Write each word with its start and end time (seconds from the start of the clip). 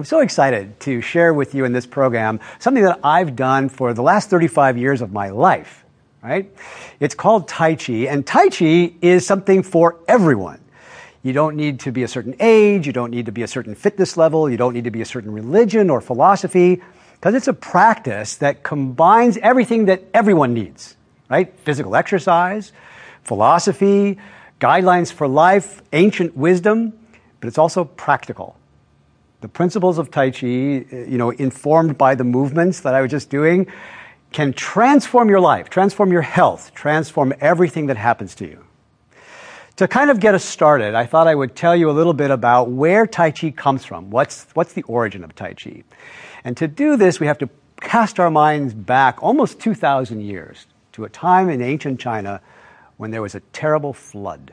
I'm 0.00 0.06
so 0.06 0.20
excited 0.20 0.80
to 0.80 1.02
share 1.02 1.34
with 1.34 1.54
you 1.54 1.66
in 1.66 1.74
this 1.74 1.84
program 1.84 2.40
something 2.58 2.84
that 2.84 3.00
I've 3.04 3.36
done 3.36 3.68
for 3.68 3.92
the 3.92 4.00
last 4.00 4.30
35 4.30 4.78
years 4.78 5.02
of 5.02 5.12
my 5.12 5.28
life, 5.28 5.84
right? 6.22 6.50
It's 7.00 7.14
called 7.14 7.48
Tai 7.48 7.74
Chi, 7.74 7.92
and 8.08 8.26
Tai 8.26 8.48
Chi 8.48 8.94
is 9.02 9.26
something 9.26 9.62
for 9.62 9.98
everyone. 10.08 10.58
You 11.22 11.34
don't 11.34 11.54
need 11.54 11.80
to 11.80 11.92
be 11.92 12.02
a 12.02 12.08
certain 12.08 12.34
age, 12.40 12.86
you 12.86 12.94
don't 12.94 13.10
need 13.10 13.26
to 13.26 13.32
be 13.32 13.42
a 13.42 13.46
certain 13.46 13.74
fitness 13.74 14.16
level, 14.16 14.48
you 14.48 14.56
don't 14.56 14.72
need 14.72 14.84
to 14.84 14.90
be 14.90 15.02
a 15.02 15.04
certain 15.04 15.34
religion 15.34 15.90
or 15.90 16.00
philosophy, 16.00 16.80
because 17.16 17.34
it's 17.34 17.48
a 17.48 17.52
practice 17.52 18.36
that 18.36 18.62
combines 18.62 19.36
everything 19.36 19.84
that 19.84 20.02
everyone 20.14 20.54
needs, 20.54 20.96
right? 21.28 21.52
Physical 21.58 21.94
exercise, 21.94 22.72
philosophy, 23.22 24.16
guidelines 24.60 25.12
for 25.12 25.28
life, 25.28 25.82
ancient 25.92 26.34
wisdom, 26.34 26.94
but 27.40 27.48
it's 27.48 27.58
also 27.58 27.84
practical. 27.84 28.56
The 29.40 29.48
principles 29.48 29.98
of 29.98 30.10
Tai 30.10 30.30
Chi, 30.32 30.46
you 30.46 31.16
know, 31.18 31.30
informed 31.30 31.96
by 31.96 32.14
the 32.14 32.24
movements 32.24 32.80
that 32.80 32.94
I 32.94 33.00
was 33.00 33.10
just 33.10 33.30
doing, 33.30 33.66
can 34.32 34.52
transform 34.52 35.28
your 35.28 35.40
life, 35.40 35.70
transform 35.70 36.12
your 36.12 36.22
health, 36.22 36.72
transform 36.74 37.32
everything 37.40 37.86
that 37.86 37.96
happens 37.96 38.34
to 38.36 38.46
you. 38.46 38.64
To 39.76 39.88
kind 39.88 40.10
of 40.10 40.20
get 40.20 40.34
us 40.34 40.44
started, 40.44 40.94
I 40.94 41.06
thought 41.06 41.26
I 41.26 41.34
would 41.34 41.56
tell 41.56 41.74
you 41.74 41.90
a 41.90 41.92
little 41.92 42.12
bit 42.12 42.30
about 42.30 42.70
where 42.70 43.06
Tai 43.06 43.30
Chi 43.30 43.50
comes 43.50 43.84
from. 43.84 44.10
What's, 44.10 44.46
what's 44.52 44.74
the 44.74 44.82
origin 44.82 45.24
of 45.24 45.34
Tai 45.34 45.54
Chi? 45.54 45.84
And 46.44 46.54
to 46.58 46.68
do 46.68 46.96
this, 46.96 47.18
we 47.18 47.26
have 47.26 47.38
to 47.38 47.48
cast 47.80 48.20
our 48.20 48.30
minds 48.30 48.74
back 48.74 49.22
almost 49.22 49.58
2,000 49.58 50.20
years 50.20 50.66
to 50.92 51.04
a 51.04 51.08
time 51.08 51.48
in 51.48 51.62
ancient 51.62 51.98
China 51.98 52.42
when 52.98 53.10
there 53.10 53.22
was 53.22 53.34
a 53.34 53.40
terrible 53.40 53.94
flood. 53.94 54.52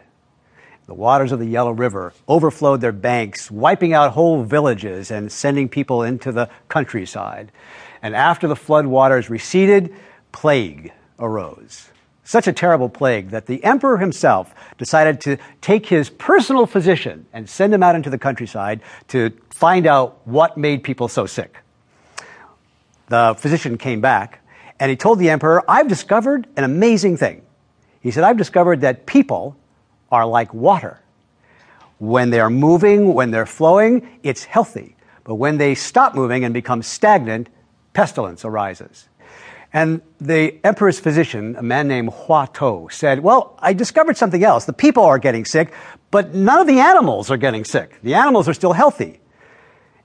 The 0.88 0.94
waters 0.94 1.34
of 1.34 1.40
the 1.40 1.46
Yellow 1.46 1.72
River 1.72 2.14
overflowed 2.30 2.80
their 2.80 2.94
banks, 2.94 3.52
wiping 3.52 3.91
out 3.91 4.14
whole 4.14 4.44
villages 4.44 5.12
and 5.12 5.30
sending 5.30 5.68
people 5.68 6.02
into 6.02 6.32
the 6.32 6.50
countryside. 6.70 7.52
And 8.02 8.16
after 8.16 8.48
the 8.48 8.55
flood 8.55 8.86
waters 8.86 9.29
receded, 9.29 9.94
plague 10.32 10.94
arose. 11.20 11.90
Such 12.24 12.48
a 12.48 12.54
terrible 12.54 12.88
plague 12.88 13.32
that 13.32 13.48
the 13.48 13.62
emperor 13.66 13.98
himself 13.98 14.55
decided 14.77 15.20
to 15.21 15.38
take 15.60 15.85
his 15.85 16.10
personal 16.10 16.66
physician 16.66 17.26
and 17.34 17.49
send 17.49 17.74
him 17.74 17.84
out 17.84 17.96
into 17.96 18.10
the 18.10 18.18
countryside 18.18 18.79
to 19.10 19.32
find 19.49 19.88
out 19.88 20.26
what 20.26 20.57
made 20.57 20.84
people 20.84 21.10
so 21.10 21.26
sick. 21.26 21.57
The 23.10 23.35
physician 23.38 23.77
came 23.77 23.99
back 23.99 24.40
and 24.79 24.90
he 24.90 24.96
told 24.96 25.20
the 25.20 25.29
emperor, 25.29 25.70
I've 25.70 25.90
discovered 25.90 26.48
an 26.55 26.63
amazing 26.63 27.18
thing. 27.18 27.41
He 27.99 28.12
said, 28.12 28.24
I've 28.24 28.38
discovered 28.38 28.82
that 28.82 29.05
people 29.05 29.57
are 30.12 30.26
like 30.26 30.54
water. 30.54 31.00
When 32.00 32.30
they're 32.30 32.50
moving, 32.50 33.13
when 33.13 33.32
they're 33.32 33.46
flowing, 33.46 34.20
it's 34.24 34.44
healthy. 34.44 34.96
But 35.24 35.36
when 35.36 35.58
they 35.58 35.76
stop 35.76 36.16
moving 36.16 36.44
and 36.44 36.54
become 36.54 36.82
stagnant, 36.82 37.50
pestilence 37.94 38.46
arises. 38.46 39.10
And 39.74 40.02
the 40.20 40.58
emperor's 40.63 41.00
physician, 41.00 41.55
a 41.58 41.62
man 41.62 41.88
named 41.88 42.13
Hua 42.13 42.46
Tuo, 42.48 42.88
said, 42.90 43.20
Well, 43.20 43.58
I 43.60 43.74
discovered 43.74 44.16
something 44.16 44.44
else. 44.44 44.66
The 44.66 44.74
people 44.74 45.04
are 45.04 45.20
getting 45.20 45.44
sick, 45.44 45.74
but 46.10 46.34
none 46.34 46.60
of 46.60 46.68
the 46.68 46.80
animals 46.80 47.30
are 47.30 47.38
getting 47.38 47.66
sick. 47.66 48.00
The 48.02 48.13
animals 48.13 48.48
are 48.48 48.54
still 48.54 48.74
healthy. 48.74 49.20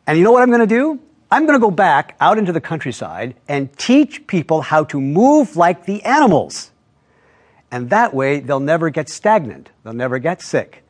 And 0.06 0.18
you 0.18 0.24
know 0.24 0.32
what 0.32 0.42
I'm 0.42 0.50
going 0.50 0.60
to 0.60 0.66
do? 0.66 0.98
I'm 1.30 1.46
going 1.46 1.58
to 1.58 1.64
go 1.64 1.70
back 1.70 2.16
out 2.20 2.36
into 2.36 2.52
the 2.52 2.60
countryside 2.60 3.36
and 3.48 3.72
teach 3.78 4.26
people 4.26 4.62
how 4.62 4.84
to 4.84 5.00
move 5.00 5.56
like 5.56 5.86
the 5.86 6.02
animals. 6.02 6.71
And 7.72 7.88
that 7.90 8.14
way, 8.14 8.38
they'll 8.38 8.60
never 8.60 8.90
get 8.90 9.08
stagnant. 9.08 9.70
They'll 9.82 9.94
never 9.94 10.18
get 10.18 10.42
sick. 10.42 10.84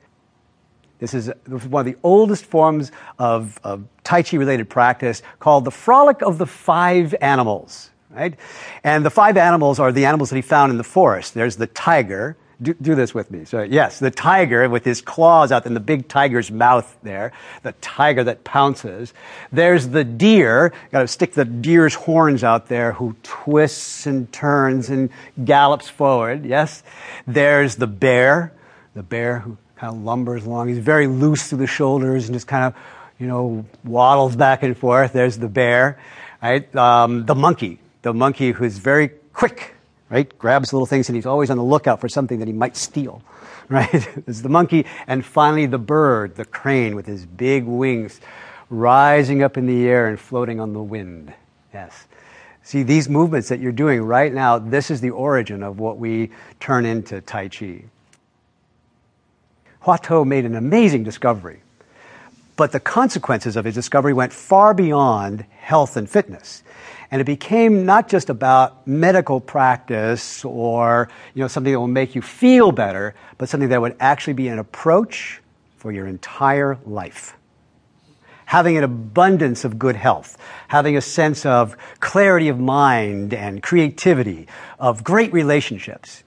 This 0.98 1.14
is, 1.14 1.30
one 1.46 1.86
of 1.86 1.86
the 1.86 1.98
oldest 2.02 2.44
forms 2.44 2.92
of, 3.18 3.58
of 3.64 3.84
Tai 4.04 4.22
Chi 4.22 4.36
related 4.36 4.68
practice 4.68 5.22
called 5.38 5.64
the 5.64 5.70
frolic 5.70 6.22
of 6.22 6.38
the 6.38 6.46
five 6.46 7.14
animals. 7.20 7.90
Right? 8.10 8.34
And 8.84 9.06
the 9.06 9.10
five 9.10 9.36
animals 9.36 9.78
are 9.78 9.90
the 9.90 10.04
animals 10.04 10.30
that 10.30 10.36
he 10.36 10.42
found 10.42 10.70
in 10.70 10.76
the 10.76 10.84
forest. 10.84 11.34
There's 11.34 11.56
the 11.56 11.66
tiger, 11.66 12.36
do, 12.62 12.74
do, 12.74 12.94
this 12.94 13.14
with 13.14 13.30
me. 13.30 13.44
So, 13.44 13.62
yes, 13.62 13.98
the 13.98 14.10
tiger 14.10 14.68
with 14.68 14.84
his 14.84 15.00
claws 15.00 15.50
out 15.52 15.66
in 15.66 15.74
the 15.74 15.80
big 15.80 16.08
tiger's 16.08 16.50
mouth 16.50 16.96
there, 17.02 17.32
the 17.62 17.72
tiger 17.80 18.24
that 18.24 18.44
pounces. 18.44 19.12
There's 19.50 19.88
the 19.88 20.04
deer, 20.04 20.72
got 20.90 21.00
to 21.00 21.08
stick 21.08 21.32
the 21.32 21.44
deer's 21.44 21.94
horns 21.94 22.44
out 22.44 22.68
there, 22.68 22.92
who 22.92 23.16
twists 23.22 24.06
and 24.06 24.32
turns 24.32 24.90
and 24.90 25.10
gallops 25.44 25.88
forward. 25.88 26.44
Yes. 26.44 26.82
There's 27.26 27.76
the 27.76 27.86
bear, 27.86 28.52
the 28.94 29.02
bear 29.02 29.40
who 29.40 29.56
kind 29.76 29.96
of 29.96 30.02
lumbers 30.02 30.46
along. 30.46 30.68
He's 30.68 30.78
very 30.78 31.06
loose 31.08 31.48
through 31.48 31.58
the 31.58 31.66
shoulders 31.66 32.26
and 32.26 32.34
just 32.34 32.46
kind 32.46 32.64
of, 32.64 32.74
you 33.18 33.26
know, 33.26 33.64
waddles 33.84 34.36
back 34.36 34.62
and 34.62 34.76
forth. 34.76 35.12
There's 35.12 35.38
the 35.38 35.48
bear, 35.48 35.98
right? 36.40 36.74
Um, 36.76 37.26
the 37.26 37.34
monkey, 37.34 37.80
the 38.02 38.14
monkey 38.14 38.52
who's 38.52 38.78
very 38.78 39.08
quick 39.32 39.74
right? 40.12 40.38
Grabs 40.38 40.74
little 40.74 40.84
things 40.84 41.08
and 41.08 41.16
he's 41.16 41.24
always 41.24 41.48
on 41.48 41.56
the 41.56 41.64
lookout 41.64 41.98
for 41.98 42.08
something 42.08 42.38
that 42.38 42.46
he 42.46 42.52
might 42.52 42.76
steal, 42.76 43.22
right? 43.68 43.90
There's 43.90 44.42
the 44.42 44.50
monkey 44.50 44.84
and 45.06 45.24
finally 45.24 45.66
the 45.66 45.78
bird, 45.78 46.36
the 46.36 46.44
crane 46.44 46.94
with 46.94 47.06
his 47.06 47.24
big 47.24 47.64
wings 47.64 48.20
rising 48.68 49.42
up 49.42 49.56
in 49.56 49.66
the 49.66 49.88
air 49.88 50.06
and 50.06 50.20
floating 50.20 50.60
on 50.60 50.74
the 50.74 50.82
wind. 50.82 51.32
Yes. 51.72 52.06
See, 52.62 52.82
these 52.82 53.08
movements 53.08 53.48
that 53.48 53.58
you're 53.58 53.72
doing 53.72 54.02
right 54.02 54.32
now, 54.32 54.58
this 54.58 54.90
is 54.90 55.00
the 55.00 55.10
origin 55.10 55.62
of 55.62 55.80
what 55.80 55.98
we 55.98 56.30
turn 56.60 56.84
into 56.84 57.20
Tai 57.22 57.48
Chi. 57.48 57.84
Hua 59.80 59.96
Tuo 59.96 60.24
made 60.24 60.44
an 60.44 60.54
amazing 60.54 61.02
discovery, 61.02 61.60
but 62.56 62.70
the 62.70 62.78
consequences 62.78 63.56
of 63.56 63.64
his 63.64 63.74
discovery 63.74 64.12
went 64.12 64.32
far 64.32 64.74
beyond 64.74 65.44
health 65.58 65.96
and 65.96 66.08
fitness. 66.08 66.62
And 67.12 67.20
it 67.20 67.24
became 67.24 67.84
not 67.84 68.08
just 68.08 68.30
about 68.30 68.86
medical 68.86 69.38
practice 69.38 70.44
or 70.46 71.10
you 71.34 71.42
know, 71.42 71.46
something 71.46 71.72
that 71.72 71.78
will 71.78 71.86
make 71.86 72.14
you 72.14 72.22
feel 72.22 72.72
better, 72.72 73.14
but 73.36 73.50
something 73.50 73.68
that 73.68 73.82
would 73.82 73.96
actually 74.00 74.32
be 74.32 74.48
an 74.48 74.58
approach 74.58 75.42
for 75.76 75.92
your 75.92 76.06
entire 76.06 76.78
life. 76.86 77.36
Having 78.46 78.78
an 78.78 78.84
abundance 78.84 79.64
of 79.64 79.78
good 79.78 79.96
health, 79.96 80.38
having 80.68 80.96
a 80.96 81.00
sense 81.00 81.44
of 81.44 81.76
clarity 82.00 82.48
of 82.48 82.58
mind 82.58 83.34
and 83.34 83.62
creativity, 83.62 84.46
of 84.78 85.04
great 85.04 85.32
relationships. 85.32 86.20